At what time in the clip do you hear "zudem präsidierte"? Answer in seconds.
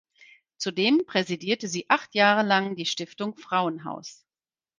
0.57-1.67